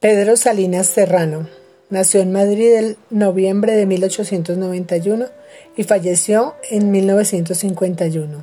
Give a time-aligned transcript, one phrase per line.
[0.00, 1.48] Pedro Salinas Serrano
[1.90, 5.26] nació en Madrid el noviembre de 1891
[5.76, 8.40] y falleció en 1951.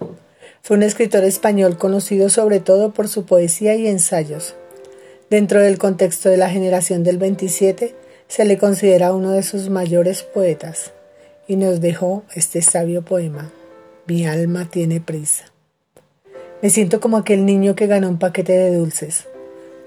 [0.62, 4.56] Fue un escritor español conocido sobre todo por su poesía y ensayos.
[5.30, 7.96] Dentro del contexto de la generación del 27,
[8.28, 10.92] se le considera uno de sus mayores poetas
[11.48, 13.50] y nos dejó este sabio poema.
[14.08, 15.46] Mi alma tiene prisa.
[16.62, 19.28] Me siento como aquel niño que ganó un paquete de dulces.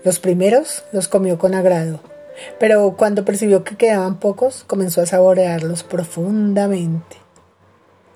[0.08, 2.00] Los primeros los comió con agrado,
[2.58, 7.18] pero cuando percibió que quedaban pocos, comenzó a saborearlos profundamente.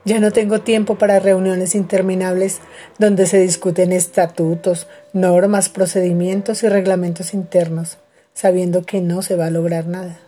[0.07, 2.61] Ya no tengo tiempo para reuniones interminables
[2.99, 7.99] donde se discuten estatutos, normas, procedimientos y reglamentos internos,
[8.33, 10.19] sabiendo que no se va a lograr nada.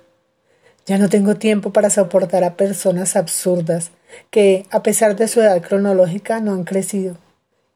[0.84, 3.90] Ya no tengo tiempo para soportar a personas absurdas
[4.30, 7.16] que, a pesar de su edad cronológica, no han crecido.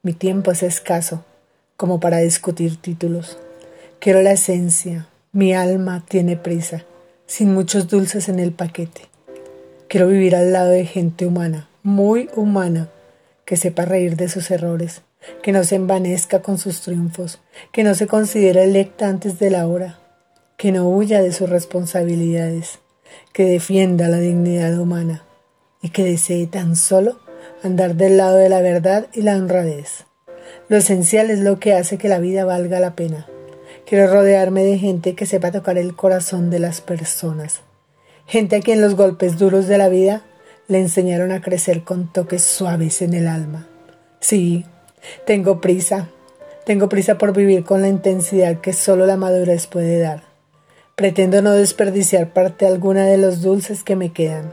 [0.03, 1.25] Mi tiempo es escaso,
[1.79, 3.39] como para discutir títulos.
[4.01, 5.09] Quiero la esencia.
[5.33, 6.85] Mi alma tiene prisa,
[7.27, 9.03] sin muchos dulces en el paquete.
[9.89, 12.91] Quiero vivir al lado de gente humana, muy humana,
[13.45, 15.03] que sepa reír de sus errores,
[15.43, 17.41] que no se envanezca con sus triunfos,
[17.73, 19.99] que no se considere electa antes de la hora,
[20.57, 22.79] que no huya de sus responsabilidades,
[23.33, 25.25] que defienda la dignidad humana
[25.83, 27.19] y que desee tan solo
[27.65, 30.05] andar del lado de la verdad y la honradez.
[30.69, 33.27] Lo esencial es lo que hace que la vida valga la pena.
[33.89, 37.61] Quiero rodearme de gente que sepa tocar el corazón de las personas.
[38.27, 40.25] Gente a quien los golpes duros de la vida
[40.67, 43.67] le enseñaron a crecer con toques suaves en el alma.
[44.21, 44.67] Sí,
[45.25, 46.11] tengo prisa.
[46.67, 50.23] Tengo prisa por vivir con la intensidad que solo la madurez puede dar.
[50.95, 54.53] Pretendo no desperdiciar parte alguna de los dulces que me quedan.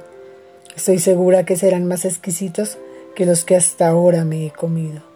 [0.78, 2.78] Estoy segura que serán más exquisitos
[3.16, 5.15] que los que hasta ahora me he comido.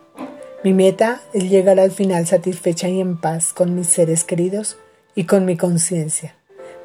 [0.62, 4.78] Mi meta es llegar al final satisfecha y en paz con mis seres queridos
[5.16, 6.36] y con mi conciencia.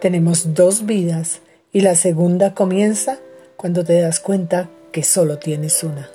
[0.00, 1.40] Tenemos dos vidas
[1.72, 3.18] y la segunda comienza
[3.56, 6.08] cuando te das cuenta que solo tienes una.